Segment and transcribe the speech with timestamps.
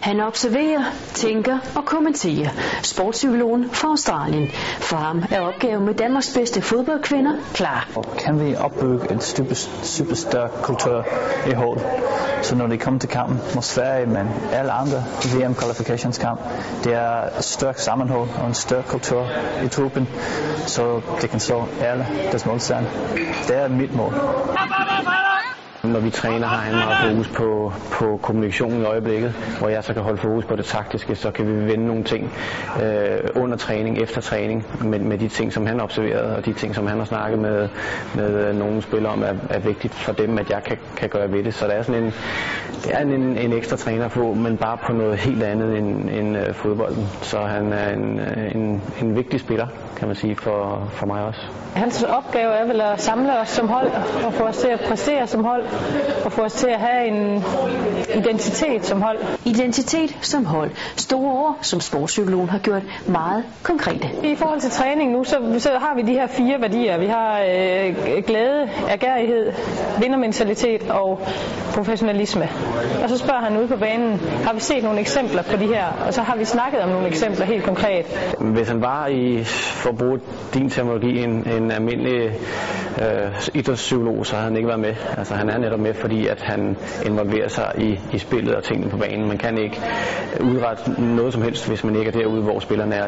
[0.00, 2.48] Han observerer, tænker og kommenterer.
[2.82, 4.48] Sportspsykologen fra Australien.
[4.78, 7.88] For ham er opgaven med Danmarks bedste fodboldkvinder klar.
[8.18, 11.06] Kan vi opbygge en super, super stærk kultur
[11.50, 11.80] i hold?
[12.42, 16.40] Så når de kommer til kampen mod Sverige, men alle andre VM qualifications kamp,
[16.84, 19.26] det er et stærk sammenhold og en stærk kultur
[19.64, 20.08] i truppen,
[20.66, 22.86] så det kan slå alle deres modstand.
[23.48, 24.14] Det er mit mål.
[25.84, 29.94] Når vi træner, har han meget fokus på, på kommunikationen i øjeblikket, hvor jeg så
[29.94, 32.32] kan holde fokus på det taktiske, så kan vi vende nogle ting
[32.82, 36.74] øh, under træning, efter træning, med, med de ting, som han observerede, og de ting,
[36.74, 37.68] som han har snakket med,
[38.14, 41.32] med øh, nogle spillere om, er, er vigtigt for dem, at jeg kan, kan gøre
[41.32, 41.54] ved det.
[41.54, 42.12] Så der er sådan en,
[42.84, 46.36] det er en, en ekstra træner på, men bare på noget helt andet end, end
[46.36, 47.08] øh, fodbolden.
[47.22, 51.22] Så han er en, øh, en, en vigtig spiller, kan man sige, for, for mig
[51.24, 51.40] også.
[51.74, 53.90] Hans opgave er vel at samle os som hold
[54.26, 55.69] og få os til at præstere som hold
[56.24, 57.44] og få os til at have en
[58.14, 59.18] identitet som hold.
[59.44, 60.70] Identitet som hold.
[60.96, 64.08] Store ord, som sportspsykologen har gjort meget konkrete.
[64.24, 66.98] I forhold til træning nu, så, så har vi de her fire værdier.
[66.98, 69.52] Vi har øh, glæde, ergærighed,
[70.00, 71.20] vindermentalitet og
[71.74, 72.48] professionalisme.
[73.02, 75.86] Og så spørger han ude på banen, har vi set nogle eksempler på de her?
[76.06, 78.06] Og så har vi snakket om nogle eksempler helt konkret.
[78.40, 80.20] Hvis han var i, for at bruge
[80.54, 82.32] din terminologi, en, en almindelig
[83.02, 84.94] øh, idrætspsykolog, så havde han ikke været med.
[85.18, 88.90] Altså han er netop med, fordi at han involverer sig i, i spillet og tingene
[88.90, 89.28] på banen.
[89.28, 89.80] Man kan ikke
[90.40, 93.06] udrette noget som helst, hvis man ikke er derude, hvor spillerne er.